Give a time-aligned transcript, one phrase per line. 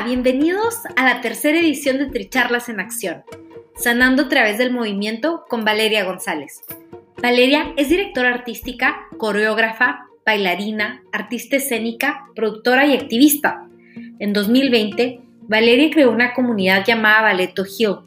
[0.00, 3.22] Bienvenidos a la tercera edición de Tricharlas en Acción,
[3.76, 6.62] sanando a través del movimiento con Valeria González.
[7.22, 13.68] Valeria es directora artística, coreógrafa, bailarina, artista escénica, productora y activista.
[14.18, 17.98] En 2020, Valeria creó una comunidad llamada Balletto Hill.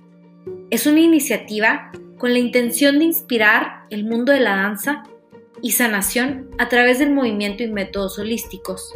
[0.72, 5.04] Es una iniciativa con la intención de inspirar el mundo de la danza
[5.62, 8.94] y sanación a través del movimiento y métodos holísticos.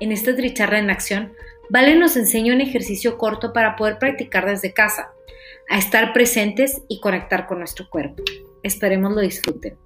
[0.00, 1.32] En esta tricharla en acción
[1.70, 5.12] Vale nos enseña un ejercicio corto para poder practicar desde casa,
[5.68, 8.22] a estar presentes y conectar con nuestro cuerpo.
[8.62, 9.76] Esperemos lo disfruten.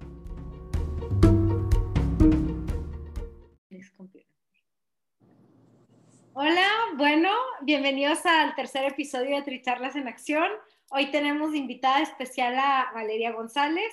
[6.31, 7.29] Hola, bueno,
[7.63, 10.47] bienvenidos al tercer episodio de Tricharlas en Acción.
[10.89, 13.91] Hoy tenemos invitada especial a Valeria González.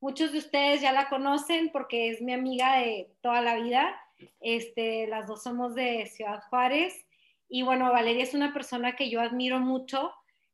[0.00, 3.96] Muchos de ustedes ya la conocen porque es mi amiga de toda la vida.
[4.40, 7.07] Este, las dos somos de Ciudad Juárez
[7.48, 10.12] y bueno, Valeria es una persona que yo admiro mucho,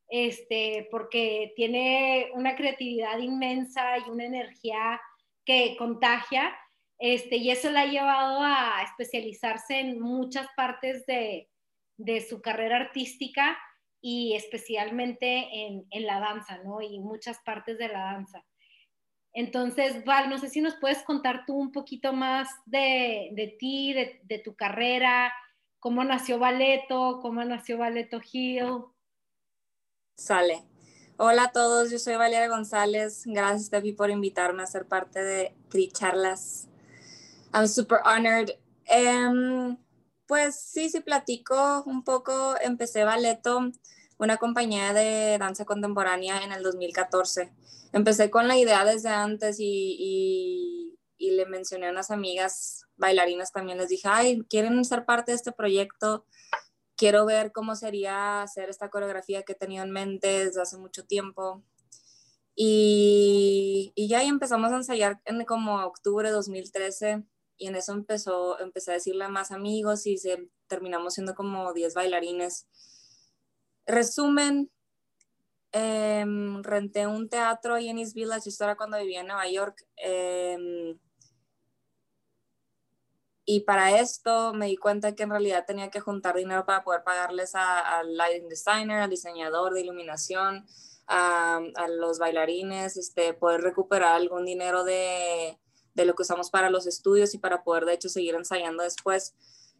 [0.09, 5.01] este, porque tiene una creatividad inmensa y una energía
[5.45, 6.57] que contagia,
[6.99, 11.51] este, y eso la ha llevado a especializarse en muchas partes de,
[11.97, 13.59] de su carrera artística
[14.01, 16.81] y especialmente en, en, la danza, ¿no?
[16.81, 18.45] Y muchas partes de la danza.
[19.33, 23.93] Entonces, Val, no sé si nos puedes contar tú un poquito más de, de ti,
[23.93, 25.33] de, de tu carrera,
[25.85, 28.87] cómo nació Balleto, cómo nació Balleto Hill.
[30.17, 30.65] Sale.
[31.19, 33.25] Hola a todos, yo soy Valeria González.
[33.27, 36.69] Gracias, Steffi, por invitarme a ser parte de Tricharlas.
[37.53, 38.53] I'm super honored.
[38.89, 39.77] Um,
[40.27, 42.55] pues sí, sí platico un poco.
[42.63, 43.71] Empecé Balleto,
[44.17, 47.53] una compañía de danza contemporánea en el 2014.
[47.93, 50.74] Empecé con la idea desde antes y,
[51.25, 55.37] y le mencioné a unas amigas bailarinas también les dije, ay, ¿quieren ser parte de
[55.37, 56.27] este proyecto?
[56.97, 61.07] Quiero ver cómo sería hacer esta coreografía que he tenido en mente desde hace mucho
[61.07, 61.65] tiempo.
[62.55, 67.25] Y, y ya empezamos a ensayar en como octubre de 2013
[67.57, 71.73] y en eso empezó, empecé a decirle a más amigos y se, terminamos siendo como
[71.73, 72.69] 10 bailarines.
[73.87, 74.71] Resumen,
[75.73, 79.87] em, renté un teatro ahí en East Village, esto era cuando vivía en Nueva York.
[79.97, 80.97] Eh,
[83.47, 87.05] y para esto me di cuenta que en realidad tenía que juntar dinero para poder
[87.05, 90.67] pagarles al lighting designer, al diseñador de iluminación,
[91.07, 95.59] a, los bailarines, este, poder recuperar algún dinero de,
[95.95, 99.35] de, lo que usamos para los estudios y para poder de hecho seguir ensayando después.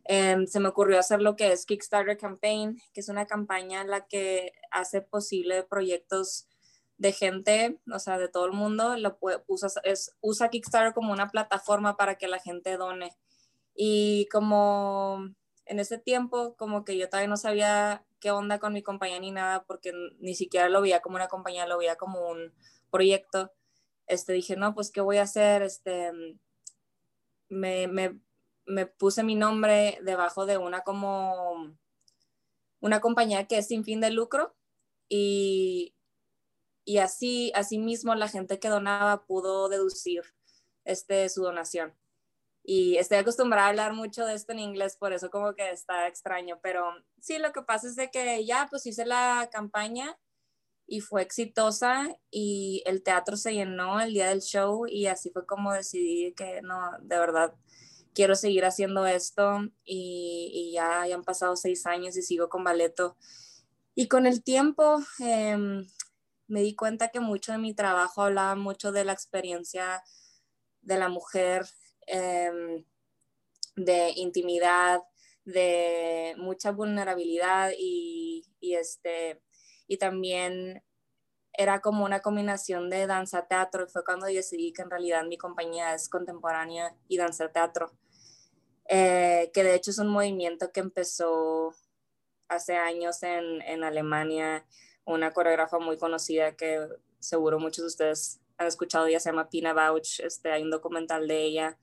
[0.07, 3.89] Eh, se me ocurrió hacer lo que es Kickstarter Campaign, que es una campaña en
[3.89, 6.47] la que hace posible proyectos
[6.99, 11.31] de gente, o sea, de todo el mundo, lo usa, es, usa Kickstarter como una
[11.31, 13.17] plataforma para que la gente done.
[13.75, 15.35] Y como
[15.67, 19.33] en ese tiempo, como que yo todavía no sabía qué onda con mi compañía ni
[19.33, 22.55] nada, porque ni siquiera lo veía como una compañía, lo veía como un
[22.91, 23.53] proyecto.
[24.07, 25.63] Este, dije, no, pues, ¿qué voy a hacer?
[25.63, 26.13] Este,
[27.49, 31.77] me, me, puse mi nombre debajo de una como,
[32.81, 34.55] una compañía que es sin fin de lucro
[35.09, 35.95] y,
[36.85, 40.23] y así, así mismo la gente que donaba pudo deducir
[40.85, 41.95] este, su donación
[42.67, 46.09] y estoy acostumbrada a hablar mucho de esto en inglés, por eso como que está
[46.09, 46.83] extraño, pero
[47.21, 50.19] sí, lo que pasa es de que ya pues hice la campaña
[50.87, 55.45] y fue exitosa y el teatro se llenó el día del show y así fue
[55.45, 57.55] como decidí que no, de verdad
[58.15, 62.65] quiero seguir haciendo esto y, y ya, ya, han pasado seis años y sigo con
[62.65, 63.17] balleto.
[63.95, 65.85] Y con el tiempo eh,
[66.47, 70.03] me di cuenta que mucho de mi trabajo hablaba mucho de la experiencia
[70.81, 71.67] de la mujer
[72.07, 72.85] Em,
[73.77, 75.03] de intimidad,
[75.45, 79.43] de mucha vulnerabilidad y, este,
[79.87, 80.83] y también
[81.53, 85.95] era como una combinación de danza-teatro y fue cuando decidí que en realidad mi compañía
[85.95, 87.93] es contemporánea y danza-teatro,
[88.89, 91.75] eh, que de hecho es un movimiento que empezó
[92.49, 94.67] hace años en, en Alemania,
[95.05, 99.73] una coreógrafa muy conocida que seguro muchos de ustedes han escuchado, ella se llama Pina
[99.73, 101.79] Bauch, este, hay un documental de ella,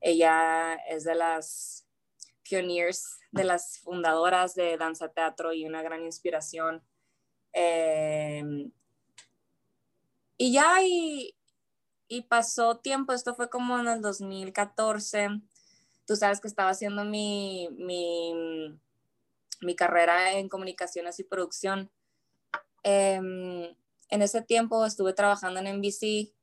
[0.00, 1.86] ella es de las
[2.42, 6.82] pioneers, de las fundadoras de danza teatro y una gran inspiración.
[7.52, 8.70] Eh,
[10.36, 11.36] y ya, y,
[12.08, 15.28] y, pasó tiempo, esto fue como en el 2014.
[16.06, 18.78] Tú sabes que estaba haciendo mi, mi,
[19.60, 21.90] mi carrera en comunicaciones y producción.
[22.82, 23.74] Em,
[24.10, 26.34] en ese tiempo estuve trabajando en NBC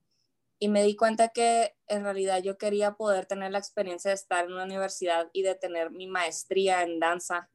[0.60, 4.46] y me di cuenta que en realidad yo quería poder tener la experiencia de estar
[4.46, 7.50] en una universidad y de tener mi maestría en danza.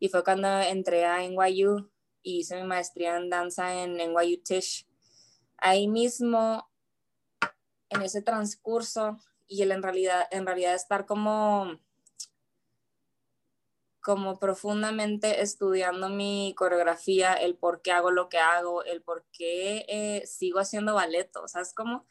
[0.00, 1.90] Y fue cuando entré a NYU
[2.22, 4.86] y hice mi maestría en danza en NYU Tisch.
[5.56, 6.68] Ahí mismo,
[7.90, 11.78] en ese transcurso y el en realidad, en realidad estar como
[14.08, 19.84] como profundamente estudiando mi coreografía, el por qué hago lo que hago, el por qué
[19.86, 22.06] eh, sigo haciendo ballet, o sea, es como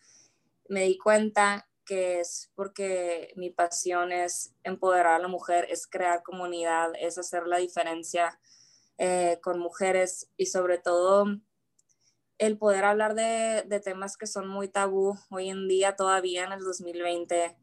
[0.69, 6.21] me di cuenta que es porque mi pasión es empoderar a la mujer, es crear
[6.21, 8.39] comunidad, es hacer la diferencia
[8.99, 11.25] eh, con mujeres y sobre todo
[12.38, 16.51] el poder hablar de, de, temas que son muy tabú hoy en día todavía en
[16.51, 17.57] el 2020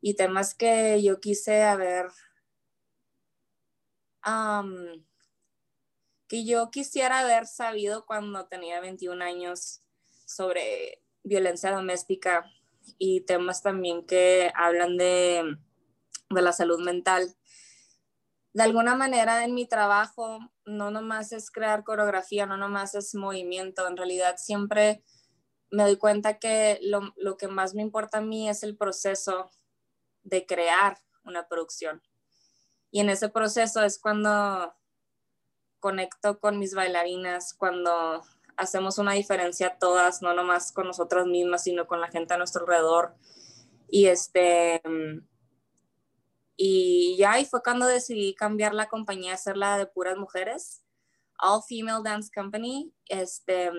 [0.00, 2.06] y temas que yo quise haber,
[6.28, 9.82] que yo quisiera haber sabido cuando tenía 21 años
[10.26, 12.50] sobre violencia doméstica
[12.98, 15.56] y temas también que hablan de,
[16.30, 17.36] de la salud mental.
[18.52, 23.86] De alguna manera en mi trabajo no nomás es crear coreografía, no nomás es movimiento,
[23.86, 25.04] en realidad siempre
[25.70, 29.50] me doy cuenta que lo, lo que más me importa a mí es el proceso
[30.22, 32.02] de crear una producción.
[32.96, 34.74] Y en ese proceso es cuando
[35.80, 38.22] conecto con mis bailarinas, cuando
[38.56, 42.62] hacemos una diferencia todas, no nomás con nosotras mismas, sino con la gente a nuestro
[42.62, 43.14] alrededor.
[43.90, 44.80] Y este,
[46.56, 50.82] y ya, y fue cuando decidí cambiar la compañía, hacerla de puras mujeres,
[51.38, 52.94] All Female Dance Company.
[53.04, 53.70] Este,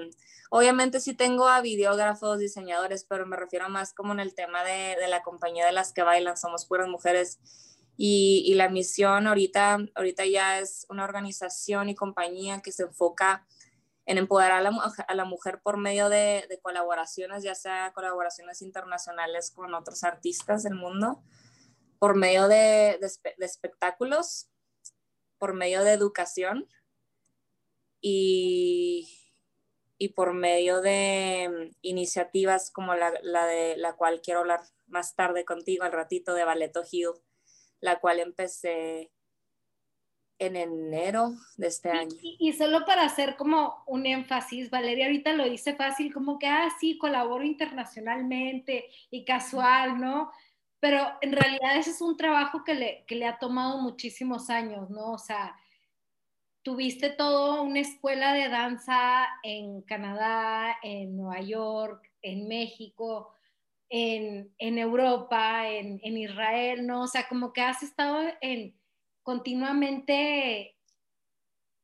[0.52, 4.96] obviamente sí tengo a videógrafos, diseñadores, pero me refiero más como en el tema de,
[4.96, 7.40] de la compañía de las que bailan, somos puras mujeres.
[7.98, 13.48] Y, y, la misión ahorita, ahorita ya es una organización y compañía que se enfoca
[14.08, 20.06] en empoderar a la, mujer por medio de, colaboraciones, ya sea colaboraciones internacionales con otros
[20.06, 21.22] artistas del mundo,
[22.00, 22.98] por medio de,
[23.40, 24.50] espectáculos,
[25.38, 26.70] por medio de educación
[28.00, 29.10] y,
[29.98, 35.44] y por medio de iniciativas como la, la, de la cual quiero hablar más tarde
[35.44, 37.10] contigo al ratito de Balleto Hill,
[37.80, 39.12] la cual empecé
[40.40, 42.16] en enero de este año.
[42.22, 46.70] Y, solo para hacer como un énfasis, Valeria ahorita lo dice fácil, como que, ah,
[46.80, 50.32] sí, colaboro internacionalmente y casual, ¿no?
[50.80, 54.90] Pero en realidad ese es un trabajo que le, que le ha tomado muchísimos años,
[54.92, 55.14] ¿no?
[55.14, 55.56] O sea,
[56.62, 63.34] tuviste todo una escuela de danza en Canadá, en Nueva York, en México,
[63.90, 67.04] en, en Europa, en, en Israel, ¿no?
[67.04, 68.76] O sea, como que has estado en
[69.24, 70.76] continuamente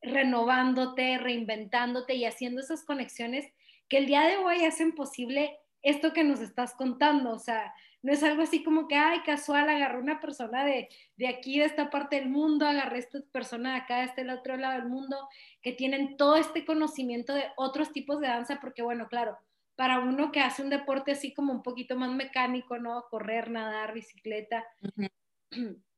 [0.01, 3.51] renovándote, reinventándote y haciendo esas conexiones
[3.87, 7.31] que el día de hoy hacen posible esto que nos estás contando.
[7.31, 11.27] O sea, no es algo así como que, ay, casual, agarré una persona de, de
[11.27, 14.79] aquí, de esta parte del mundo, agarré esta persona de acá, de este otro lado
[14.79, 15.17] del mundo,
[15.61, 19.37] que tienen todo este conocimiento de otros tipos de danza, porque bueno, claro,
[19.75, 23.05] para uno que hace un deporte así como un poquito más mecánico, ¿no?
[23.09, 24.65] Correr, nadar, bicicleta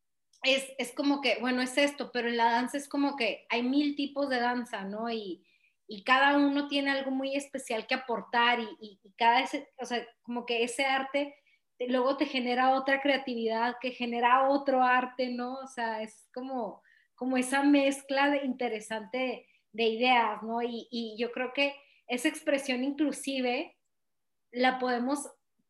[0.46, 3.96] es, como que, bueno, es esto, pero en la danza es como que hay mil
[3.96, 5.10] tipos de danza, ¿no?
[5.10, 5.44] Y,
[6.03, 10.63] cada uno tiene algo muy especial que aportar y, cada ese, o sea, como que
[10.63, 11.36] ese arte
[11.79, 15.55] luego te genera otra creatividad que genera otro arte, ¿no?
[15.55, 16.82] O sea, es como,
[17.13, 20.62] como esa mezcla de interesante de ideas, ¿no?
[20.63, 21.75] Y, y yo creo que
[22.08, 23.76] esa expresión inclusive
[24.52, 25.28] la podemos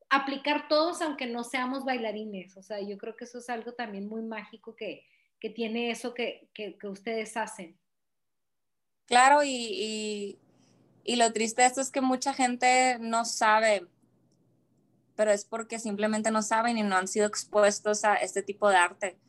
[0.09, 2.55] aplicar todos aunque no seamos bailarines.
[2.57, 5.03] O sea, yo creo que eso es algo también muy mágico que,
[5.39, 7.77] que tiene eso que, que, ustedes hacen.
[9.05, 10.39] Claro, y, y,
[11.03, 13.85] y, lo triste de esto es que mucha gente no sabe,
[15.15, 18.77] pero es porque simplemente no saben y no han sido expuestos a este tipo de
[18.77, 19.19] arte.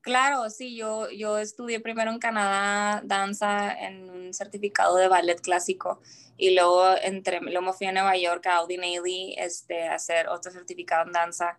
[0.00, 6.00] Claro, sí, yo, yo estudié primero en Canadá danza en un certificado de ballet clásico
[6.36, 10.28] y luego, entre, luego me fui a Nueva York a Audi Navy este, a hacer
[10.28, 11.58] otro certificado en danza.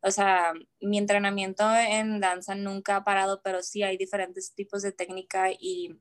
[0.00, 4.92] O sea, mi entrenamiento en danza nunca ha parado, pero sí hay diferentes tipos de
[4.92, 5.98] técnica y,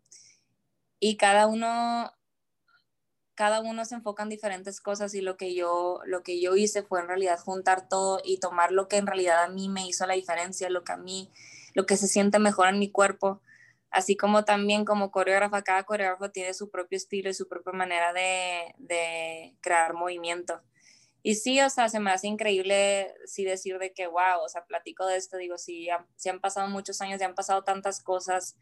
[0.99, 2.11] y cada uno
[3.35, 6.83] cada uno se enfoca en diferentes cosas y lo que yo lo que yo hice
[6.83, 10.05] fue en realidad juntar todo y tomar lo que en realidad a mí me hizo
[10.05, 11.31] la diferencia, lo que a mí
[11.73, 13.41] lo que se siente mejor en mi cuerpo,
[13.89, 18.13] así como también como coreógrafa, cada coreógrafo tiene su propio estilo y su propia manera
[18.13, 20.61] de, de crear movimiento.
[21.23, 24.65] Y sí, o sea, se me hace increíble sí decir de que, wow, o sea,
[24.65, 28.01] platico de esto, digo, sí, ya, sí han pasado muchos años, ya han pasado tantas
[28.01, 28.57] cosas,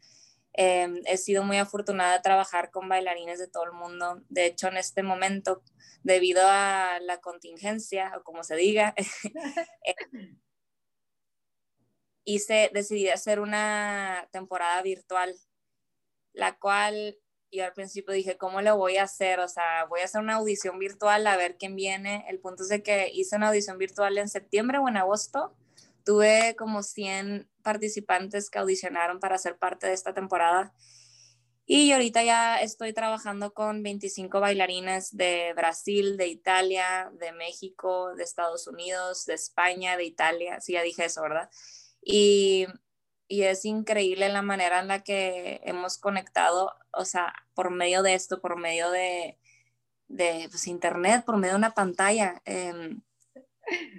[0.52, 4.22] Em, he sido muy afortunada de trabajar con bailarines de todo el mundo.
[4.28, 5.62] De hecho, en este momento,
[6.02, 8.94] debido a la contingencia, o como se diga,
[9.84, 9.94] eh,
[12.34, 15.34] hice, decidí hacer una temporada virtual,
[16.32, 17.18] la cual
[17.52, 19.40] yo al principio dije, ¿cómo lo voy a hacer?
[19.40, 22.24] O sea, voy a hacer una audición virtual a ver quién viene.
[22.28, 25.56] El punto es de que hice una audición virtual en septiembre o en agosto
[26.04, 30.72] Tuve como 100 participantes que audicionaron para ser parte de esta temporada.
[31.66, 38.24] Y ahorita ya estoy trabajando con 25 bailarines de Brasil, de Italia, de México, de
[38.24, 40.60] Estados Unidos, de España, de Italia.
[40.60, 41.48] Sí, ya dije eso, ¿verdad?
[42.02, 42.66] Y,
[43.28, 48.14] y es increíble la manera en la que hemos conectado, o sea, por medio de
[48.14, 49.38] esto, por medio de,
[50.08, 52.42] de pues, internet, por medio de una pantalla.
[52.44, 53.02] Em,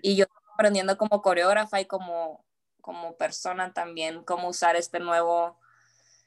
[0.02, 2.46] y yo aprendiendo como coreógrafa y como,
[2.82, 5.60] como persona también cómo usar este nuevo,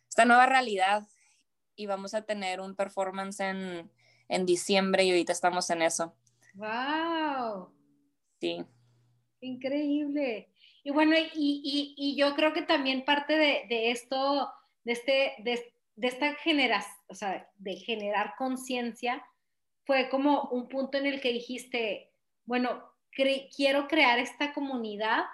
[0.09, 1.07] esta nueva realidad.
[1.77, 3.91] Y vamos a tener un performance en,
[4.29, 6.15] en diciembre y ahorita estamos en eso.
[6.55, 7.73] ¡Wow!
[8.41, 8.65] Sí.
[9.41, 10.49] Increíble.
[10.85, 14.53] Y bueno, y, y, y yo creo que también parte de, de esto,
[14.85, 19.25] de, este, de, de esta generación, o sea, de generar conciencia,
[19.87, 22.13] fue como un punto en el que dijiste,
[22.45, 25.25] bueno, quiero crear esta comunidad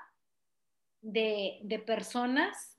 [1.02, 2.78] de, de, personas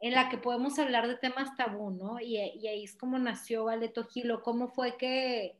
[0.00, 2.20] en la que podemos hablar de temas tabú, ¿no?
[2.20, 4.42] Y, y ahí es como nació Valeto Gilo.
[4.42, 5.58] ¿Cómo fue que,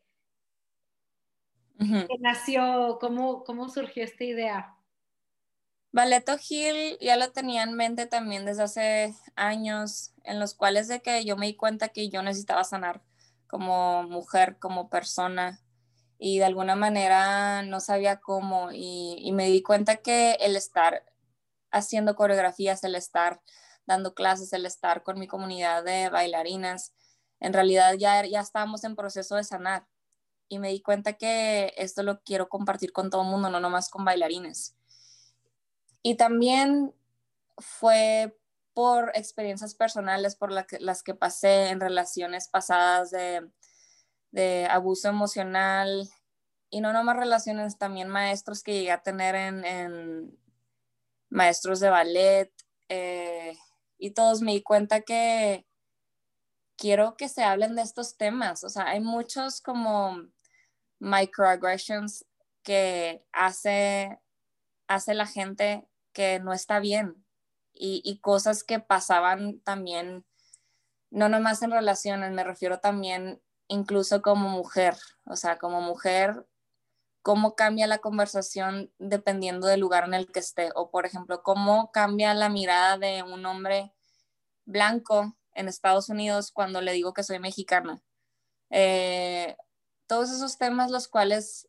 [1.79, 2.99] que nació?
[3.01, 4.76] ¿Cómo, ¿Cómo surgió esta idea?
[5.93, 11.01] Valeto Gil ya lo tenía en mente también desde hace años, en los cuales de
[11.01, 13.03] que yo me di cuenta que yo necesitaba sanar
[13.47, 15.63] como mujer, como persona,
[16.19, 21.05] y de alguna manera no sabía cómo y, me di cuenta que el estar
[21.71, 23.43] haciendo coreografías, el estar
[23.87, 26.95] dando clases, el estar con mi comunidad de bailarinas,
[27.41, 29.87] en realidad ya, ya estábamos en proceso de sanar
[30.49, 33.91] y me di cuenta que esto lo quiero compartir con todo el mundo, no nomás
[33.91, 34.76] con bailarines.
[36.07, 36.95] Y también
[37.59, 38.39] fue
[38.75, 43.51] por experiencias personales por las que pasé en relaciones pasadas de,
[44.31, 46.09] de abuso emocional
[46.71, 50.39] y no nomás relaciones, también maestros que llegué a tener en,
[51.29, 52.53] maestros de ballet
[52.89, 53.59] eh,
[53.99, 55.67] y todos me di cuenta que
[56.77, 60.23] quiero que se hablen de estos temas, o sea, hay muchos como
[61.01, 62.25] microaggressions
[62.63, 64.21] que hace,
[64.87, 67.23] hace la gente que no está bien.
[67.79, 70.25] Y, cosas que pasaban también,
[71.11, 74.97] no nomás en relaciones, me refiero también incluso como mujer,
[75.27, 76.47] o sea, como mujer,
[77.21, 81.93] cómo cambia la conversación dependiendo del lugar en el que esté, o por ejemplo, cómo
[81.93, 83.93] cambia la mirada de un hombre
[84.65, 88.03] blanco en Estados Unidos cuando le digo que soy mexicana.
[88.71, 89.55] Eh,
[90.07, 91.69] todos esos temas los cuales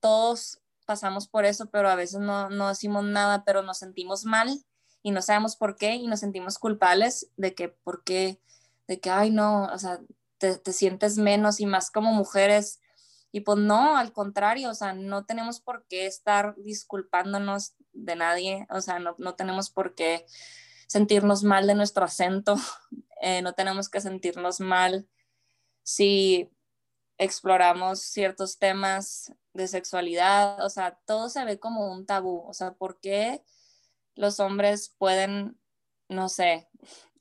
[0.00, 0.61] todos
[0.92, 4.62] pasamos por eso, pero a veces no, no decimos nada, pero nos sentimos mal
[5.02, 8.42] y no sabemos por qué y nos sentimos culpables de que, por qué,
[8.86, 10.00] de que, ay, no, o sea,
[10.36, 12.82] te, sientes menos y más como mujeres.
[13.30, 18.66] Y pues no, al contrario, o sea, no tenemos por qué estar disculpándonos de nadie,
[18.68, 20.26] o sea, no, no tenemos por qué
[20.88, 22.56] sentirnos mal de nuestro acento,
[23.22, 25.08] eh, no tenemos que sentirnos mal
[25.84, 26.50] si
[27.16, 32.72] exploramos ciertos temas de sexualidad, o sea, todo se ve como un tabú, o sea,
[32.72, 33.42] ¿por qué
[34.14, 35.58] los hombres pueden,
[36.08, 36.68] no sé,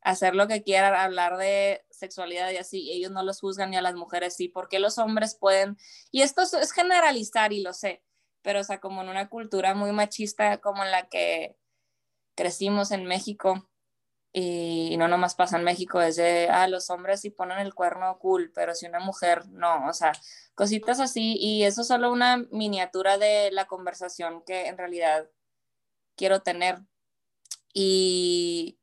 [0.01, 3.81] hacer lo que quieran, hablar de sexualidad y así, ellos no los juzgan y a
[3.81, 5.77] las mujeres sí, porque los hombres pueden,
[6.11, 8.03] y esto es generalizar y lo sé,
[8.41, 11.57] pero o sea, como en una cultura muy machista como en la que
[12.35, 13.69] crecimos en México,
[14.33, 18.17] y, no nomás pasa en México, es de, ah, los hombres sí ponen el cuerno
[18.19, 20.13] cool, pero si una mujer no, o sea,
[20.55, 25.29] cositas así, y eso es solo una miniatura de la conversación que en realidad
[26.15, 26.79] quiero tener
[27.73, 28.79] Y,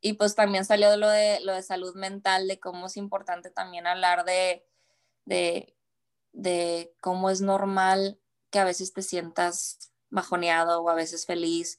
[0.00, 3.86] y pues también salió lo de, lo de salud mental, de cómo es importante también
[3.86, 4.66] hablar de,
[5.26, 5.76] de,
[6.32, 11.78] de cómo es normal que a veces te sientas bajoneado o a veces feliz.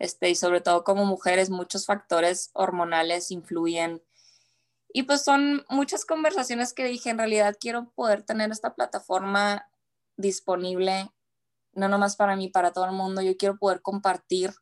[0.00, 4.02] Este, y sobre todo como mujeres, muchos factores hormonales influyen.
[4.92, 9.70] Y pues son muchas conversaciones que dije, en realidad quiero poder tener esta plataforma
[10.16, 11.12] disponible,
[11.74, 13.20] no nomás para mí, para todo el mundo.
[13.20, 14.52] Yo quiero poder compartir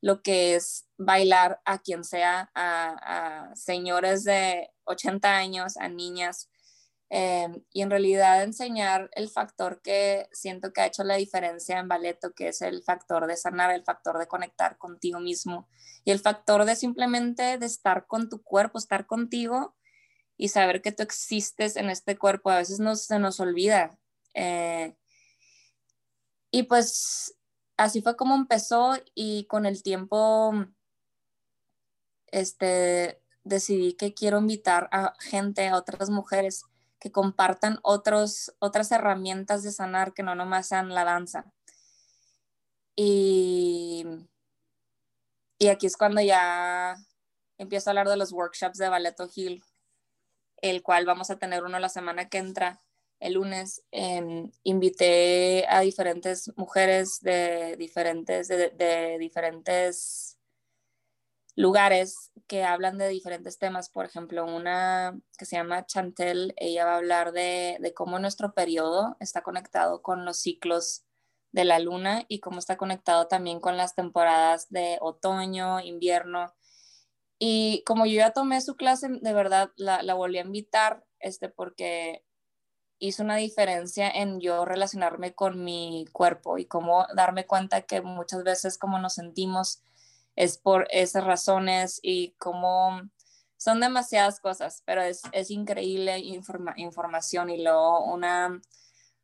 [0.00, 6.49] lo que es bailar a quien sea, a, señores de 80 años, a niñas,
[7.10, 11.88] em, y en realidad enseñar el factor que siento que ha hecho la diferencia en
[11.88, 15.68] balleto, que es el factor de sanar, el factor de conectar contigo mismo
[16.04, 19.76] y el factor de simplemente de estar con tu cuerpo, estar contigo
[20.36, 22.50] y saber que tú existes en este cuerpo.
[22.50, 23.98] A veces se nos olvida.
[24.34, 24.96] Eh,
[26.50, 27.36] y pues
[27.76, 30.52] así fue como empezó y con el tiempo
[32.28, 36.64] este, decidí que quiero invitar a gente, a otras mujeres
[37.00, 41.52] que compartan otros, otras herramientas de sanar que no nomás sean la danza.
[42.94, 44.04] Y,
[45.58, 46.96] y aquí es cuando ya
[47.58, 49.64] empiezo a hablar de los workshops de Balletto Hill,
[50.58, 52.80] el cual vamos a tener uno la semana que entra
[53.20, 60.29] el lunes em, invité a diferentes mujeres de diferentes, de, diferentes
[61.60, 63.90] lugares que hablan de diferentes temas.
[63.90, 68.54] Por ejemplo, una que se llama Chantel, ella va a hablar de, de cómo nuestro
[68.54, 71.04] periodo está conectado con los ciclos
[71.52, 76.54] de la luna y cómo está conectado también con las temporadas de otoño, invierno.
[77.38, 81.50] Y como yo ya tomé su clase, de verdad la, la volví a invitar este,
[81.50, 82.24] porque
[82.98, 88.44] hizo una diferencia en yo relacionarme con mi cuerpo y cómo darme cuenta que muchas
[88.44, 89.82] veces como nos sentimos
[90.40, 93.02] es por esas razones y cómo
[93.58, 96.18] son demasiadas cosas, pero es, es increíble
[96.76, 98.58] información y luego una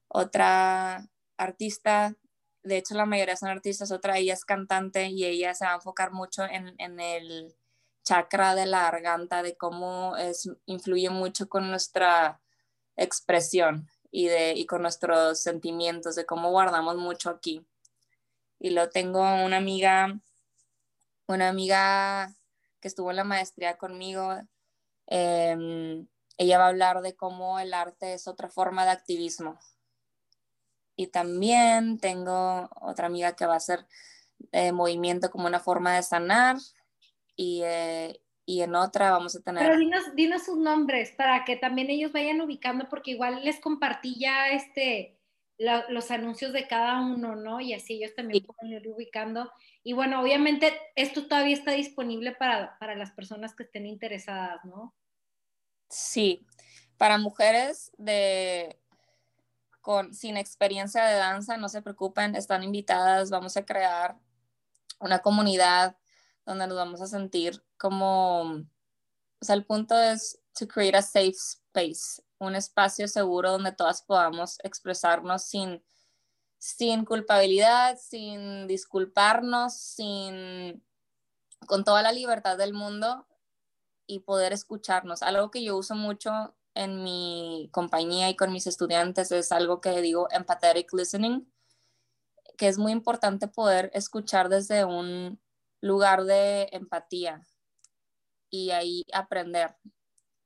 [0.08, 2.14] otra artista,
[2.62, 5.76] de hecho la mayoría son artistas, otra ella es cantante y ella se va a
[5.76, 7.56] enfocar mucho en, en el
[8.04, 12.42] chakra de la garganta, de cómo es, influye mucho con nuestra
[12.94, 17.66] expresión y, de, y con nuestros sentimientos, de cómo guardamos mucho aquí.
[18.58, 20.20] Y lo tengo una amiga,
[21.26, 22.34] una amiga
[22.80, 24.36] que estuvo en la maestría conmigo,
[25.06, 26.06] em,
[26.38, 29.58] ella va a hablar de cómo el arte es otra forma de activismo.
[30.96, 33.86] Y también tengo otra amiga que va a hacer
[34.52, 36.56] eh, movimiento como una forma de sanar
[37.36, 39.62] y, eh, y en otra vamos a tener...
[39.64, 44.18] Pero dinos, dinos sus nombres para que también ellos vayan ubicando, porque igual les compartí
[44.18, 45.18] ya este,
[45.58, 47.60] los anuncios de cada uno, ¿no?
[47.60, 49.50] Y así ellos también pueden ir ubicando.
[49.86, 54.92] Y bueno, obviamente esto todavía está disponible para, para las personas que estén interesadas, ¿no?
[55.88, 56.44] Sí,
[56.96, 58.80] para mujeres de
[59.80, 64.18] con sin experiencia de danza, no se preocupen, están invitadas, vamos a crear
[64.98, 65.96] una comunidad
[66.44, 68.64] donde nos vamos a sentir como, o
[69.40, 74.58] sea, el punto es to create a safe space, un espacio seguro donde todas podamos
[74.64, 75.80] expresarnos sin,
[76.66, 80.84] sin culpabilidad, sin disculparnos, sin,
[81.68, 83.28] con toda la libertad del mundo
[84.04, 85.22] y poder escucharnos.
[85.22, 90.02] Algo que yo uso mucho en mi compañía y con mis estudiantes es algo que
[90.02, 91.48] digo empathetic listening,
[92.58, 95.40] que es muy importante poder escuchar desde un
[95.80, 97.46] lugar de empatía
[98.50, 99.76] y ahí aprender.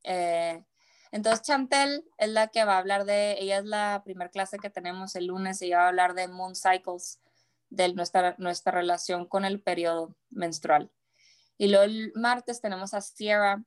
[0.03, 0.67] Eh,
[1.13, 4.71] entonces Chantel es la que va a hablar de, ella es la primera clase que
[4.71, 7.21] tenemos el lunes, ella va a hablar de moon cycles,
[7.69, 10.91] de nuestra, nuestra relación con el periodo menstrual.
[11.61, 13.63] Y luego el martes tenemos a Sierra.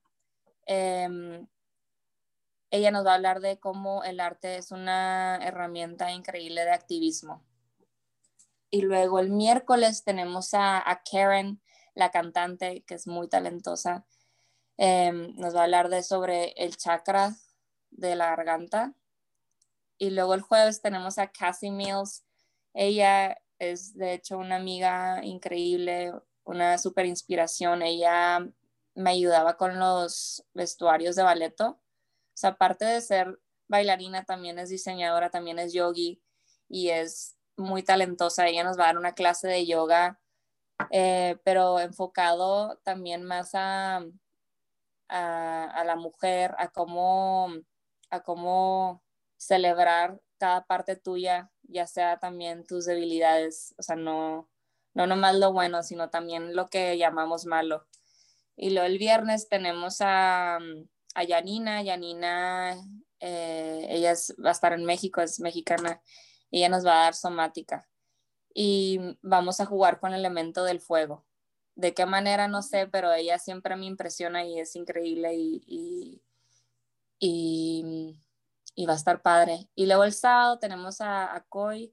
[0.65, 1.47] Em,
[2.71, 7.45] ella nos va a hablar de cómo el arte es una herramienta increíble de activismo.
[8.71, 11.61] Y luego el miércoles tenemos a, Karen,
[11.93, 14.07] la cantante, que es muy talentosa.
[14.77, 17.35] Em, nos va a hablar de sobre el chakra
[17.91, 18.93] de la garganta.
[19.97, 22.25] Y luego el jueves tenemos a Cassie Mills.
[22.73, 27.81] Ella es de hecho una amiga increíble, una super inspiración.
[27.83, 28.39] Ella
[28.95, 31.69] me ayudaba con los vestuarios de balleto.
[31.69, 36.21] O sea, aparte de ser bailarina, también es diseñadora, también es yogi
[36.67, 38.47] y es muy talentosa.
[38.47, 40.19] Ella nos va a dar una clase de yoga,
[40.91, 44.03] eh, pero enfocado también más a,
[45.09, 47.49] a, la mujer, a cómo,
[48.09, 49.03] a cómo
[49.37, 54.49] celebrar cada parte tuya, ya sea también tus debilidades, o sea, no,
[54.93, 57.87] no nomás lo bueno, sino también lo que llamamos malo.
[58.55, 60.59] Y luego el viernes tenemos a,
[61.15, 62.75] a Yanina, Yanina,
[63.19, 64.13] eh, ella
[64.43, 66.01] va a estar en México, es mexicana,
[66.51, 67.87] ella nos va a dar somática
[68.53, 71.25] y vamos a jugar con el elemento del fuego.
[71.75, 76.21] De qué manera, no sé, pero ella siempre me impresiona y es increíble y,
[77.19, 78.15] y,
[78.75, 79.67] y, va a estar padre.
[79.75, 81.91] Y luego el sábado tenemos a, a Koi,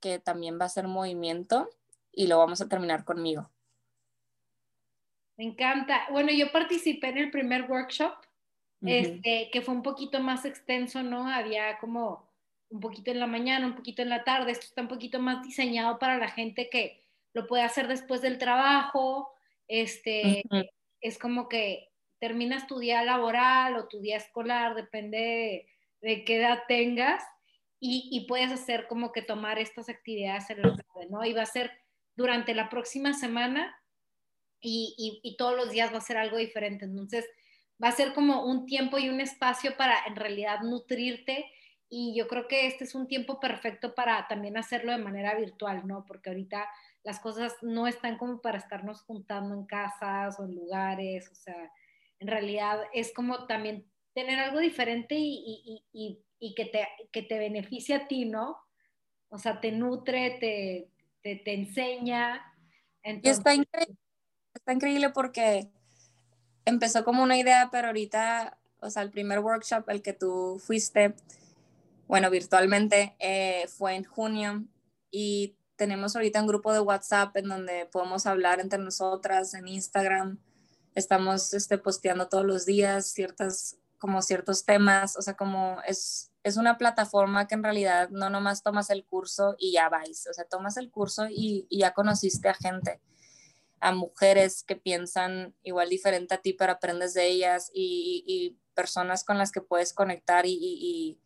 [0.00, 1.70] que también va a hacer movimiento
[2.12, 3.50] y lo vamos a terminar conmigo.
[5.36, 6.06] Me encanta.
[6.10, 8.12] Bueno, yo participé en el primer workshop,
[8.82, 11.26] este, que fue un poquito más extenso, ¿no?
[11.26, 12.28] Había como
[12.68, 14.52] un poquito en la mañana, un poquito en la tarde.
[14.52, 17.03] Esto está un poquito más diseñado para la gente que
[17.34, 19.30] lo puede hacer después del trabajo.
[19.68, 20.42] Este,
[21.00, 25.66] es como que terminas tu día laboral o tu día escolar, depende
[26.00, 27.22] de, qué edad tengas,
[27.78, 31.22] y, puedes hacer como que tomar estas actividades en la tarde, ¿no?
[31.22, 31.70] Y va a ser
[32.16, 33.76] durante la próxima semana
[34.58, 36.86] y, y, todos los días va a ser algo diferente.
[36.86, 37.28] Entonces,
[37.82, 41.44] va a ser como un tiempo y un espacio para en realidad nutrirte
[41.90, 45.86] y yo creo que este es un tiempo perfecto para también hacerlo de manera virtual,
[45.86, 46.06] ¿no?
[46.06, 46.66] Porque ahorita
[47.04, 51.70] las cosas no están como para estarnos juntando en casas o en lugares, o sea,
[52.18, 57.38] en realidad es como también tener algo diferente y, y, y, que, te, que te
[57.38, 58.56] beneficie a ti, ¿no?
[59.28, 60.88] O sea, te nutre, te,
[61.22, 62.42] te, te enseña.
[63.02, 63.38] Entonces...
[63.38, 63.96] está, increíble,
[64.54, 65.68] está increíble porque
[66.64, 71.14] empezó como una idea, pero ahorita, o sea, el primer workshop al que tú fuiste,
[72.06, 74.64] bueno, virtualmente, eh, fue en junio
[75.10, 80.38] y tenemos ahorita un grupo de WhatsApp en donde podemos hablar entre nosotras, en Instagram,
[80.94, 86.56] estamos este, posteando todos los días ciertas, como ciertos temas, o sea, como es, es
[86.56, 90.44] una plataforma que en realidad no nomás tomas el curso y ya vais, o sea,
[90.44, 93.00] tomas el curso y, y ya conociste a gente
[93.84, 99.38] a mujeres que piensan igual diferente a ti, pero aprendes de ellas y, personas con
[99.38, 101.20] las que puedes conectar y,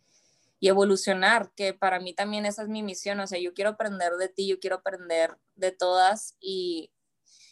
[0.67, 4.29] evolucionar, que para mí también esa es mi misión, o sea, yo quiero aprender de
[4.29, 6.93] ti, yo quiero aprender de todas y,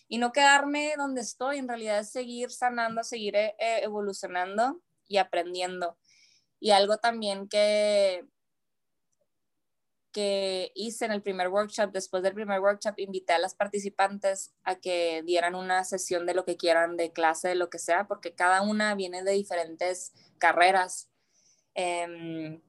[0.08, 5.98] no quedarme donde estoy, en realidad es seguir sanando, seguir eh, evolucionando y aprendiendo.
[6.58, 8.24] Y algo también que,
[10.16, 14.76] que hice en el primer workshop, después del primer workshop, invité a las participantes a
[14.76, 18.34] que dieran una sesión de lo que quieran, de clase, de lo que sea, porque
[18.34, 21.10] cada una viene de diferentes carreras.
[21.74, 22.62] Em,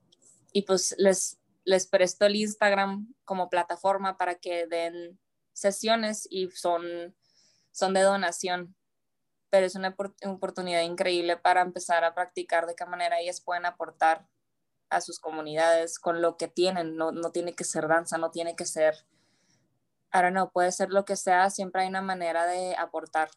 [0.58, 5.20] y pues les, les presto el Instagram como plataforma para que den
[5.54, 7.15] sesiones y son,
[7.72, 8.76] son de donación.
[9.52, 14.28] Pero es una oportunidad increíble para empezar a practicar de qué manera ellas pueden aportar
[14.89, 18.56] a sus comunidades con lo que tienen, no, no tiene que ser danza, no tiene
[18.56, 18.96] que ser,
[20.10, 23.30] ahora no, puede ser lo que sea, siempre hay una manera de aportar.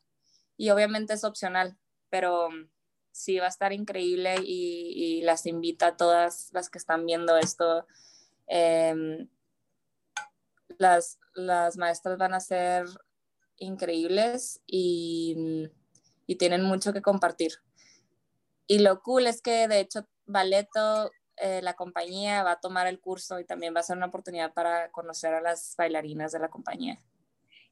[0.56, 1.76] Y obviamente es opcional,
[2.09, 2.48] pero
[3.12, 7.87] sí va a estar increíble y, las invito a todas las que están viendo esto.
[8.46, 9.29] Em,
[10.79, 12.87] las, las maestras van a ser
[13.59, 15.68] increíbles y,
[16.27, 17.53] y tienen mucho que compartir.
[18.66, 23.01] Y lo cool es que de hecho Baleto eh, la compañía va a tomar el
[23.01, 26.49] curso y también va a ser una oportunidad para conocer a las bailarinas de la
[26.49, 26.99] compañía.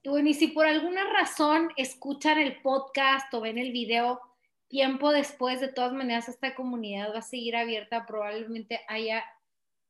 [0.03, 4.21] Y bueno, y si por alguna razón escuchan el podcast o ven el video
[4.69, 9.25] tiempo después, de todas maneras esta comunidad va a seguir abierta, probablemente haya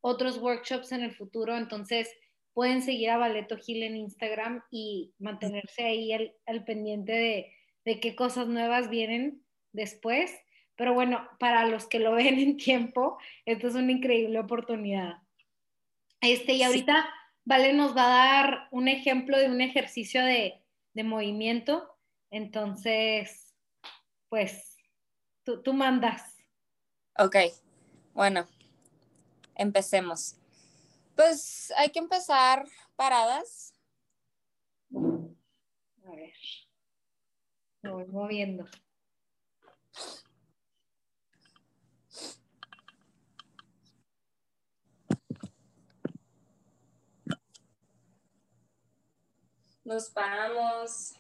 [0.01, 2.11] otros workshops en el futuro, entonces
[2.55, 6.12] pueden seguir a Baleto Gil en Instagram y mantenerse ahí
[6.47, 7.53] al, pendiente de,
[7.85, 10.33] de qué cosas nuevas vienen después.
[10.77, 15.19] Pero bueno, para los que lo ven en tiempo, esto es una increíble oportunidad.
[16.21, 17.09] Este, y ahorita
[17.49, 20.62] Vale nos va a dar un ejemplo de un ejercicio de,
[21.03, 21.88] movimiento.
[22.31, 23.55] Entonces,
[24.29, 24.68] pues,
[25.49, 26.37] tú, tú mandas.
[27.17, 27.37] Ok,
[28.13, 28.47] bueno,
[29.55, 30.37] empecemos.
[31.17, 33.73] Pues hay que empezar paradas.
[34.95, 36.35] A ver,
[37.81, 38.67] me voy moviendo.
[49.83, 51.15] Nos paramos.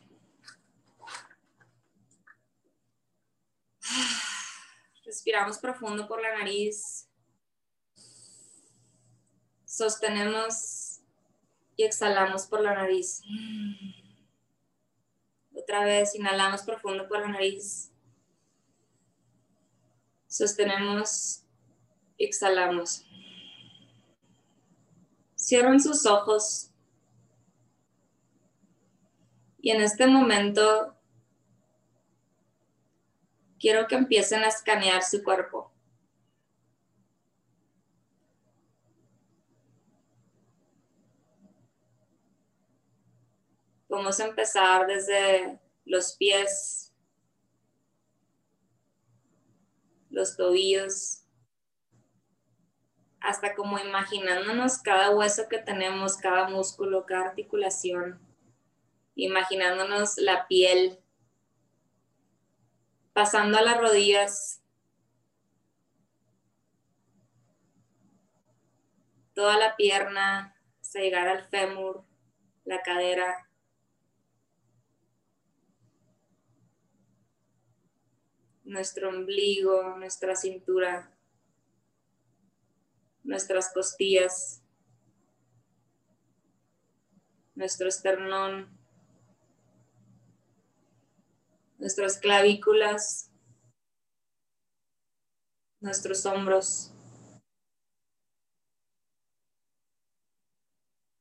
[5.04, 7.08] Respiramos profundo por la nariz.
[9.64, 11.00] Sostenemos
[11.76, 13.22] y exhalamos por la nariz.
[15.54, 17.90] Otra vez, inhalamos profundo por la nariz.
[20.26, 21.44] Sostenemos
[22.18, 23.04] exhalamos.
[25.36, 26.68] Cierran sus ojos
[29.60, 30.94] Y en este momento
[33.58, 35.72] quiero que empiecen a escanear su cuerpo.
[43.88, 46.92] Vamos a empezar desde los pies,
[50.10, 51.24] los tobillos,
[53.20, 58.20] hasta como imaginándonos cada hueso que tenemos, cada músculo, cada articulación,
[59.14, 60.98] imaginándonos la piel,
[63.18, 64.62] pasando a las rodillas,
[69.34, 72.04] toda la pierna, hasta llegar al fémur,
[72.64, 73.50] la cadera.
[78.62, 81.10] nuestro ombligo, nuestra cintura
[83.24, 84.62] nuestras costillas,
[87.56, 88.77] nuestro esternón,
[91.78, 93.30] nuestras clavículas,
[95.80, 96.92] nuestros hombros,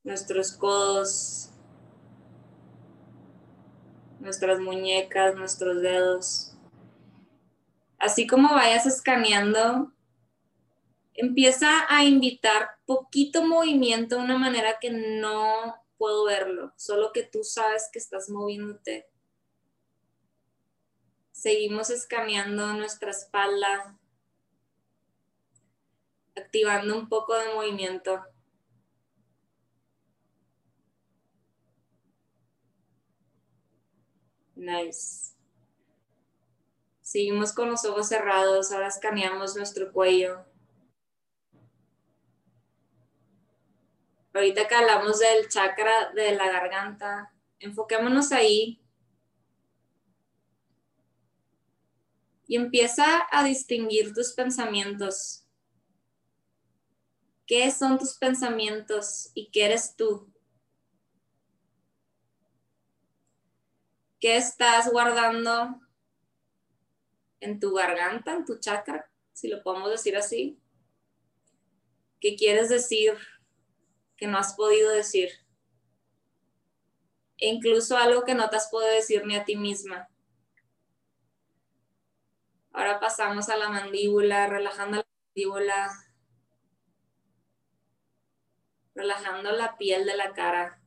[0.04, 1.52] nuestros codos,
[4.20, 6.54] nuestras muñecas, nuestros dedos.
[8.00, 9.92] Así como vayas escaneando
[11.18, 17.44] empieza a invitar poquito movimiento de una manera que no puedo verlo, solo que tú
[17.44, 19.08] sabes que estás moviéndote.
[21.38, 23.96] Seguimos escaneando nuestra espalda,
[26.36, 28.26] activando un poco de movimiento.
[34.56, 35.36] Nice.
[37.02, 40.44] Seguimos con los ojos cerrados, ahora escaneamos nuestro cuello.
[44.34, 48.82] Ahorita que hablamos del chakra de la garganta, enfoquémonos ahí.
[52.48, 55.46] Y empieza a distinguir tus pensamientos.
[57.46, 60.32] ¿Qué son tus pensamientos y qué eres tú?
[64.20, 65.80] ¿Qué estás guardando
[67.40, 70.60] en tu garganta, en tu chakra, si lo podemos decir así?
[72.20, 73.18] ¿Qué quieres decir?
[74.18, 75.30] que no has podido decir.
[77.38, 80.10] E incluso algo que no te has podido decir ni a ti misma.
[82.78, 85.90] Ahora pasamos a la mandíbula, relajando la mandíbula,
[88.94, 90.80] relajando la piel de la cara.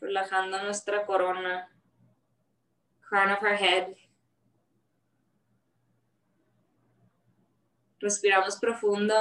[0.00, 1.70] Relajando nuestra corona,
[3.08, 3.94] crown of our head.
[8.00, 9.14] Respiramos profundo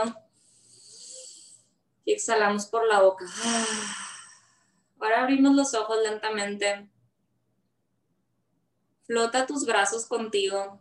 [2.04, 3.26] y exhalamos por la boca.
[5.00, 6.90] Ahora abrimos los ojos lentamente.
[9.12, 10.80] Flota tus brazos contigo,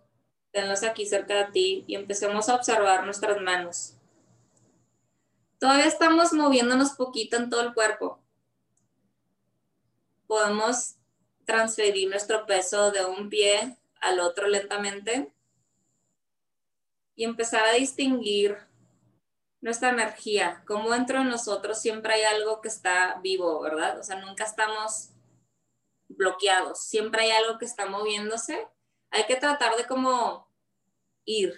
[0.53, 3.97] tenlos aquí cerca de ti y empecemos a observar nuestras manos.
[5.59, 8.21] Todavía estamos moviéndonos poquito en todo el cuerpo.
[10.29, 10.95] Podemos
[11.45, 15.33] transferir nuestro peso de un pie al otro lentamente
[17.17, 18.57] y empezar a distinguir
[19.61, 23.99] nuestra energía, cómo dentro de nosotros siempre hay algo que está vivo, ¿verdad?
[23.99, 25.11] O sea, nunca estamos
[26.17, 28.69] bloqueados, siempre hay algo que está moviéndose.
[29.11, 30.49] Hay que tratar de como
[31.25, 31.55] ir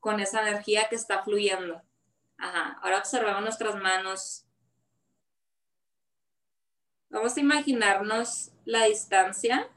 [0.00, 1.82] con esa energía que está fluyendo.
[2.38, 4.46] Ahora observamos nuestras manos.
[7.08, 9.68] Vamos a imaginarnos la distancia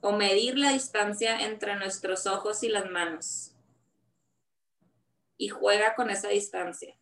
[0.00, 3.56] o medir la distancia entre nuestros ojos y las manos
[5.36, 6.96] y juega con esa distancia.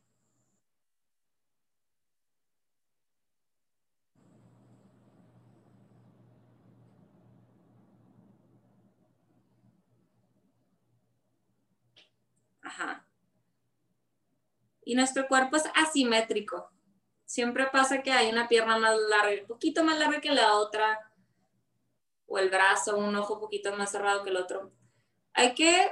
[12.75, 13.07] Ajá.
[14.85, 16.71] Y nuestro cuerpo es asimétrico.
[17.25, 21.11] Siempre pasa que hay una pierna más larga, un poquito más larga que la otra,
[22.27, 24.73] o el brazo, un ojo un poquito más cerrado que el otro.
[25.33, 25.91] Hay que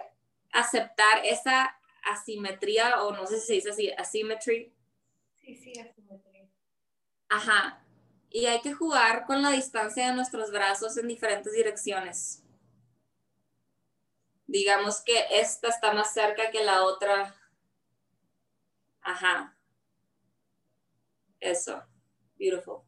[0.53, 4.75] aceptar esa asimetría, o no sé si se dice así, asymmetry.
[5.37, 6.49] Sí, sí, asimetría.
[7.29, 7.83] Ajá.
[8.29, 12.42] Y hay que jugar con la distancia de nuestros brazos en diferentes direcciones.
[14.47, 17.35] Digamos que esta está más cerca que la otra.
[19.03, 19.57] Ajá.
[21.41, 21.83] Eso.
[22.39, 22.83] Beautiful.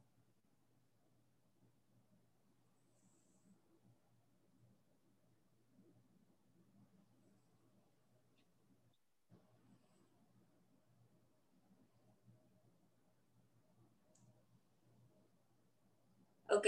[16.48, 16.66] Ok,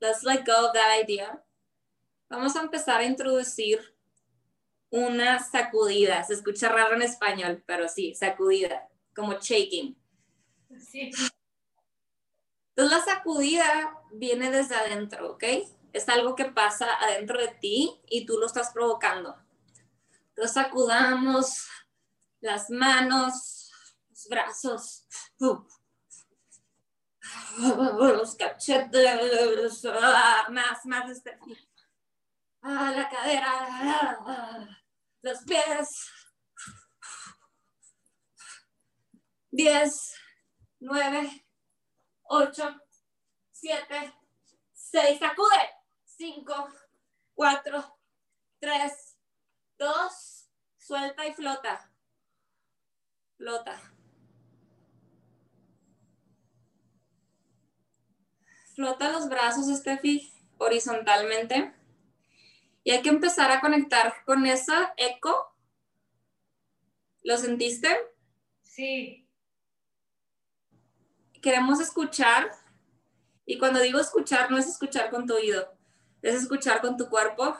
[0.00, 1.42] let's let go of that idea.
[2.30, 3.93] Vamos a empezar a introducir
[4.94, 6.22] una sacudida.
[6.22, 9.98] Se escucha raro en español, pero sí, sacudida, como shaking.
[10.78, 11.10] Sí.
[12.76, 15.42] Entonces la sacudida viene desde adentro, ¿ok?
[15.92, 19.36] Es algo que pasa adentro de ti y tú lo estás provocando.
[20.28, 21.68] Entonces sacudamos
[22.40, 23.72] las manos,
[24.10, 25.08] los brazos,
[27.58, 29.84] los cachetes,
[30.50, 31.36] más, más, este,
[32.62, 34.83] ah, la cadera,
[35.24, 36.10] los pies.
[39.50, 40.14] Diez,
[40.80, 41.46] nueve,
[42.24, 42.76] ocho,
[43.50, 44.12] siete,
[44.72, 45.70] seis, sacude.
[46.04, 46.68] Cinco,
[47.34, 47.98] cuatro,
[48.60, 49.16] tres,
[49.78, 51.90] dos, suelta y flota.
[53.36, 53.80] Flota.
[58.74, 61.72] Flota los brazos, Steffi, horizontalmente.
[62.84, 65.56] Y hay que empezar a conectar con esa eco.
[67.22, 67.88] ¿Lo sentiste?
[68.60, 69.26] Sí.
[71.40, 72.50] Queremos escuchar.
[73.46, 75.74] Y cuando digo escuchar, no es escuchar con tu oído,
[76.22, 77.56] es escuchar con tu cuerpo.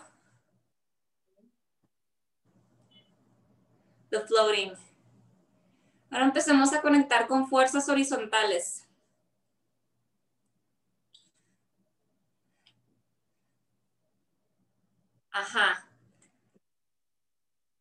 [4.10, 4.72] The floating.
[6.10, 8.83] Ahora empecemos a conectar con fuerzas horizontales.
[15.34, 15.84] Ajá.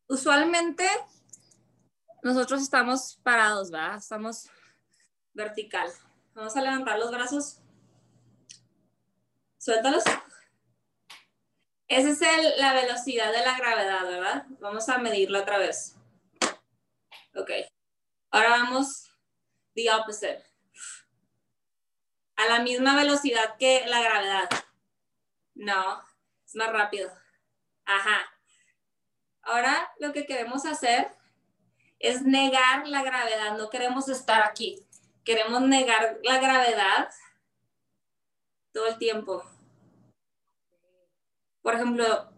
[0.08, 0.88] Usualmente
[2.20, 3.94] nosotros estamos parados, ¿va?
[3.94, 4.50] Estamos
[5.32, 5.88] vertical.
[6.34, 7.60] Vamos a levantar los brazos.
[9.56, 10.02] Suéltalos.
[11.86, 14.46] Esa es la velocidad de la gravedad, ¿verdad?
[14.58, 15.94] Vamos a medirlo otra vez.
[17.36, 17.50] Ok.
[18.32, 19.08] Ahora vamos
[19.76, 20.44] the opposite.
[22.34, 24.48] A la misma velocidad que la gravedad.
[25.54, 26.02] No,
[26.44, 27.12] es más rápido.
[27.84, 28.20] Ajá.
[29.42, 31.10] Ahora lo que queremos hacer
[31.98, 33.56] es negar la gravedad.
[33.56, 34.86] No queremos estar aquí.
[35.24, 37.10] Queremos negar la gravedad
[38.72, 39.42] todo el tiempo.
[41.62, 42.30] Por ejemplo,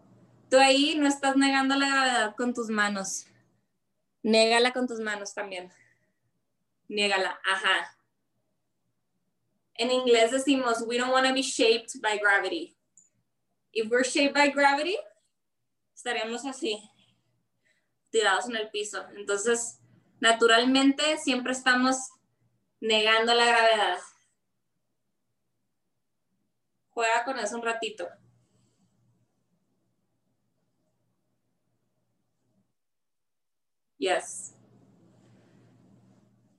[0.49, 3.25] tú ahí no estás negando la gravedad con tus manos.
[4.23, 5.71] Négala con tus manos también.
[6.87, 7.39] Niégala.
[7.45, 7.97] Ajá.
[9.75, 12.75] En inglés decimos, we don't want to be shaped by gravity.
[13.73, 14.97] If we're shaped by gravity,
[16.07, 16.89] estaríamos así,
[18.09, 19.05] tirados en el piso.
[19.17, 19.81] Entonces,
[20.21, 21.97] naturalmente siempre estamos
[22.79, 23.97] negando la gravedad.
[26.91, 28.07] Juega con eso un ratito.
[33.97, 34.53] Yes.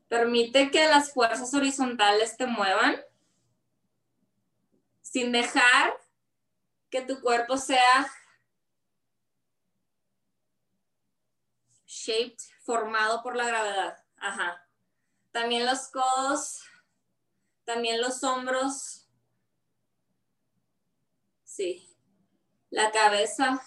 [0.08, 3.00] Permite que las fuerzas horizontales te muevan
[5.00, 5.94] sin dejar
[6.90, 8.06] que tu cuerpo sea
[12.64, 14.04] formado por la gravedad.
[14.16, 14.68] Ajá.
[15.32, 16.62] También los codos,
[17.64, 19.08] también los hombros.
[21.44, 21.96] Sí.
[22.70, 23.62] La cabeza.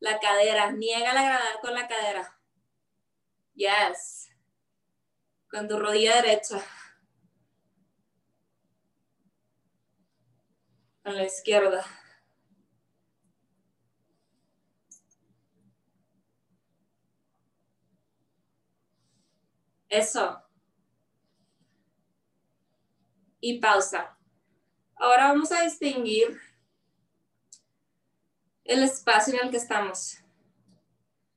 [0.00, 0.72] La cadera.
[0.72, 2.40] Niega la gravedad con la cadera.
[3.54, 4.30] Yes.
[5.48, 6.62] Con tu rodilla derecha.
[11.04, 11.84] A la izquierda.
[19.94, 20.42] Eso.
[23.38, 24.18] Y pausa.
[24.96, 26.40] Ahora vamos a distinguir
[28.64, 30.18] el espacio en el que estamos.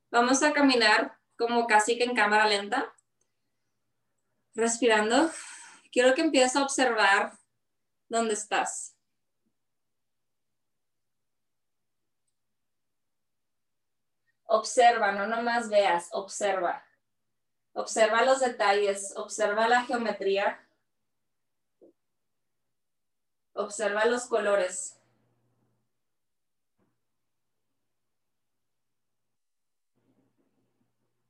[0.09, 2.91] Vamos a caminar como casi que en cámara lenta.
[4.55, 5.29] Respirando.
[5.91, 7.37] Quiero que empieces a observar
[8.09, 8.97] dónde estás.
[14.45, 16.86] Observa, no nomás veas, observa.
[17.77, 20.67] Observa los detalles, observa la geometría,
[23.53, 24.99] observa los colores.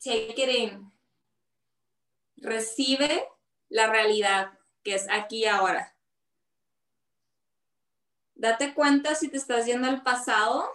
[0.01, 0.93] Take it in.
[2.38, 3.28] Recibe
[3.67, 5.97] la realidad que es aquí y ahora.
[8.36, 10.71] Date cuenta si te estás yendo al pasado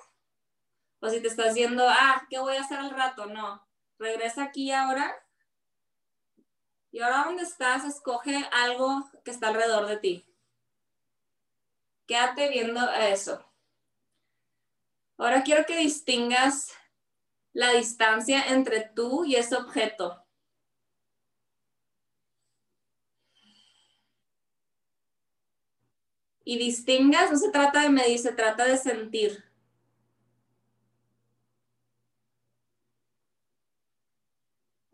[1.01, 3.24] o si te estás yendo, ah, ¿qué voy a hacer al rato?
[3.24, 3.66] No.
[3.99, 5.16] Regresa aquí y ahora
[6.93, 10.26] y ahora donde estás, escoge algo que está alrededor de ti.
[12.07, 13.45] Quédate viendo eso.
[15.16, 16.72] Ahora quiero que distingas
[17.53, 20.22] la distancia entre tú y ese objeto.
[26.45, 29.51] y distingas, no se trata de medir, se trata de sentir.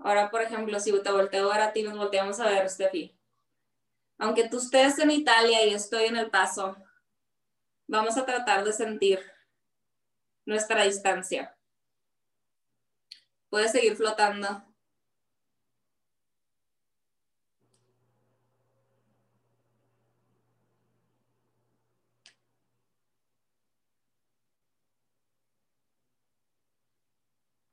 [0.09, 3.14] Ahora, por ejemplo, si te volteo a ti, nos volteamos a ver, Steffi.
[4.16, 6.78] Aunque tú estés en Italia y estoy en El Paso,
[7.86, 9.20] vamos a tratar de sentir
[10.46, 11.54] nuestra distancia.
[13.50, 14.64] Puedes seguir flotando.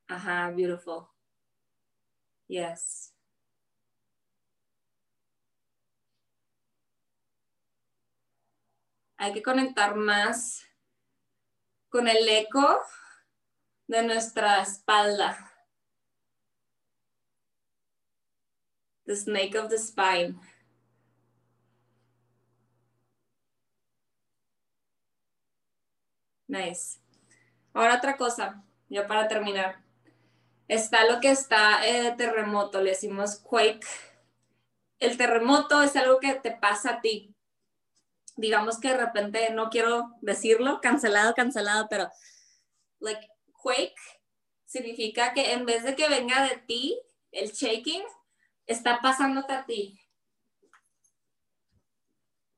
[0.07, 1.14] Ajá, beautiful.
[2.47, 3.13] Yes.
[9.17, 10.63] Hay que conectar más
[11.89, 12.81] con el eco
[13.87, 15.51] de nuestra espalda.
[19.05, 20.39] The snake of the spine.
[26.47, 26.99] Nice.
[27.73, 29.84] Ahora otra cosa, ya para terminar.
[30.67, 33.85] Está lo que está eh, terremoto, le decimos quake.
[34.99, 37.35] El terremoto es algo que te pasa a ti.
[38.35, 42.09] Digamos que de repente, no quiero decirlo, cancelado, cancelado, pero
[42.99, 43.95] like quake
[44.65, 46.99] significa que en vez de que venga de ti,
[47.31, 48.03] el shaking
[48.65, 49.99] está pasándote a ti.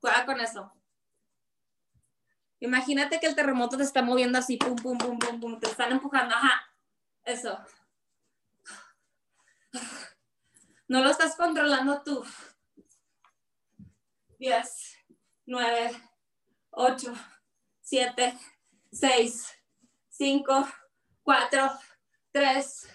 [0.00, 0.72] Juega con eso.
[2.60, 5.92] Imagínate que el terremoto te está moviendo así, pum, pum, pum, pum, pum, te están
[5.92, 6.74] empujando, ajá,
[7.24, 7.58] eso.
[10.88, 12.24] No lo estás controlando tú.
[14.38, 14.96] 10,
[15.44, 16.02] 9,
[16.70, 17.14] 8,
[17.82, 18.38] 7,
[18.90, 19.58] 6,
[20.08, 20.68] 5,
[21.22, 21.70] 4,
[22.32, 22.88] 3,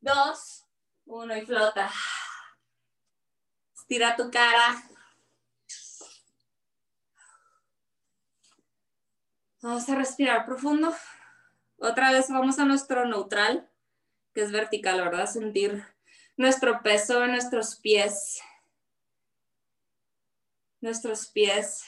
[0.00, 0.66] 2,
[1.06, 1.90] 1 y flota.
[3.74, 4.80] Estira tu cara.
[9.62, 10.94] Vamos a respirar profundo.
[11.78, 13.68] Otra vez vamos a nuestro neutral,
[14.32, 15.26] que es vertical, ¿verdad?
[15.26, 15.84] Sentir
[16.40, 18.40] nuestro peso en nuestros pies.
[20.80, 21.84] Nuestros pies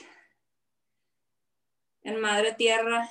[2.02, 3.08] en madre tierra.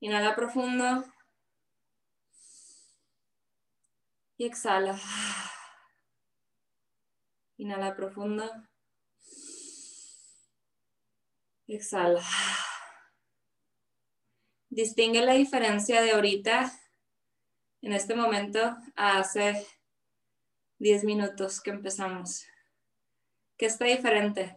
[0.00, 1.10] Inhala profundo.
[4.36, 5.00] Y exhala.
[7.56, 8.52] Inhala profundo.
[11.66, 12.22] Exhala.
[14.68, 16.79] Distingue la diferencia de ahorita
[17.82, 19.66] en este momento hace
[20.78, 22.46] 10 minutos que empezamos.
[23.56, 24.56] ¿Qué está diferente?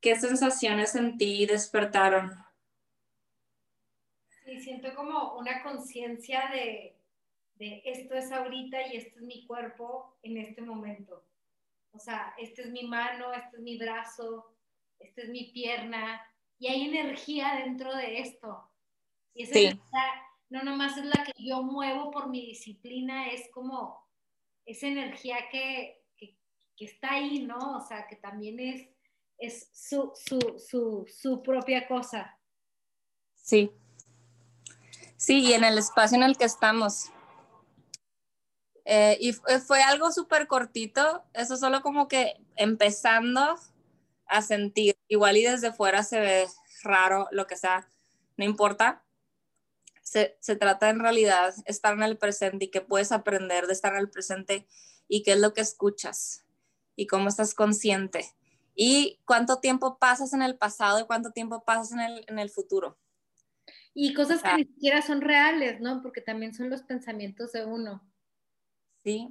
[0.00, 2.32] ¿Qué sensaciones en ti despertaron?
[4.44, 6.96] Sí, siento como una conciencia de,
[7.56, 11.24] de esto es ahorita y este es mi cuerpo en este momento.
[11.92, 14.54] O sea, este es mi mano, este es mi brazo,
[14.98, 16.22] este es mi pierna
[16.58, 18.70] y hay energía dentro de esto.
[19.34, 19.80] Y esa sí
[20.50, 24.08] no nomás es la que yo muevo por mi disciplina, es como
[24.64, 25.96] esa energía que,
[26.78, 27.76] está ahí, ¿no?
[27.76, 28.88] O sea, que también es,
[29.38, 32.38] es su, propia cosa.
[33.34, 33.72] Sí.
[35.16, 37.10] Sí, y en el espacio en el que estamos.
[38.84, 43.56] Eh, y fue algo súper cortito, eso solo como que empezando
[44.26, 46.46] a sentir, igual y desde fuera se ve
[46.84, 47.88] raro, lo que sea,
[48.36, 49.04] no importa,
[50.08, 54.00] se, trata en realidad estar en el presente y que puedes aprender de estar en
[54.00, 54.66] el presente
[55.06, 56.44] y qué es lo que escuchas
[56.96, 58.24] y cómo estás consciente
[58.74, 62.48] y cuánto tiempo pasas en el pasado y cuánto tiempo pasas en el, en el
[62.48, 62.98] futuro.
[63.94, 66.00] Y cosas que ni siquiera son reales, ¿no?
[66.02, 68.00] Porque también son los pensamientos de uno.
[69.02, 69.28] Sí.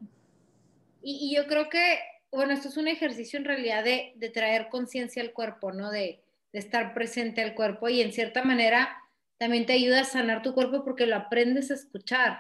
[1.01, 1.99] Y, yo creo que,
[2.31, 5.89] bueno, esto es un ejercicio en realidad de, de traer conciencia al cuerpo, ¿no?
[5.89, 6.21] De,
[6.51, 8.97] de estar presente al cuerpo y en cierta manera
[9.37, 12.39] también te ayuda a sanar tu cuerpo porque lo aprendes a escuchar,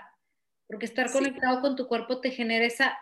[0.67, 2.97] porque estar conectado con tu cuerpo te genera esa,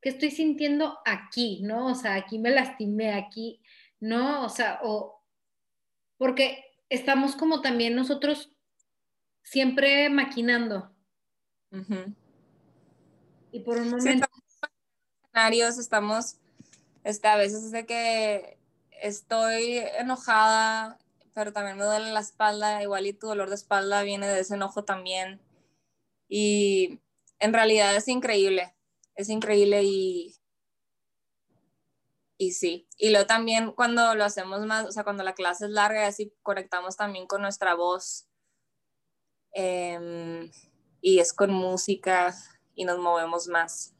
[0.00, 1.60] ¿qué estoy sintiendo aquí?
[1.62, 1.86] ¿No?
[1.86, 3.60] O sea, aquí me lastimé, aquí,
[4.00, 4.44] ¿no?
[4.44, 5.22] O sea, o,
[6.16, 8.50] porque estamos como también nosotros
[9.42, 10.90] siempre maquinando.
[13.52, 14.26] Y por un momento...
[15.22, 16.36] escenarios estamos,
[17.02, 18.58] este, a veces es de que
[19.02, 20.98] estoy enojada
[21.34, 24.54] pero también me duele la espalda, igual y tu dolor de espalda viene de ese
[24.54, 25.40] enojo también.
[26.28, 27.00] Y
[27.40, 28.74] en realidad es increíble,
[29.16, 30.36] es increíble y,
[32.38, 32.88] y sí.
[32.96, 36.32] Y luego también cuando lo hacemos más, o sea, cuando la clase es larga, así
[36.42, 38.28] conectamos también con nuestra voz.
[39.52, 40.50] Em,
[41.00, 42.34] y es con música
[42.74, 43.94] y nos movemos más.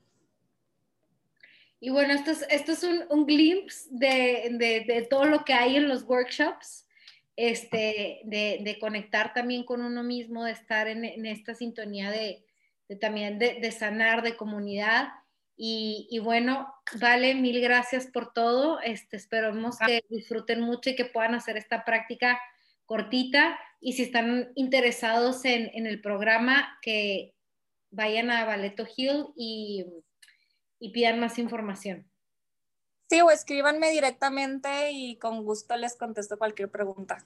[1.80, 5.52] Y bueno, esto es, esto es un, un glimpse de, de, de, todo lo que
[5.52, 6.83] hay en los workshops,
[7.36, 12.44] este, de, de conectar también con uno mismo, de estar en, en esta sintonía de,
[13.00, 15.08] también de, sanar, de comunidad.
[15.56, 18.80] Y, y, bueno, vale, mil gracias por todo.
[18.80, 22.40] Este, esperamos que disfruten mucho y que puedan hacer esta práctica
[22.86, 23.58] cortita.
[23.80, 27.34] Y si están interesados en, en el programa, que
[27.90, 29.84] vayan a Valeto Hill y
[30.84, 32.06] y pidan más información.
[33.10, 37.24] Sí, o escríbanme directamente y con gusto les contesto cualquier pregunta.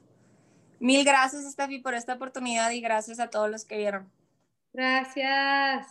[0.80, 4.10] Mil gracias, Steffi, por esta oportunidad y gracias a todos los que vieron.
[4.72, 5.86] Gracias.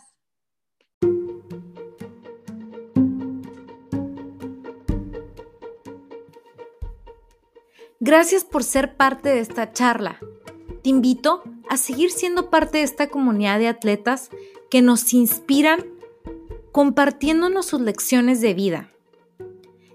[8.00, 10.18] Gracias por ser parte de esta charla.
[10.82, 14.30] Te invito a seguir siendo parte de esta comunidad de atletas
[14.70, 15.84] que nos inspiran
[16.72, 18.92] compartiéndonos sus lecciones de vida,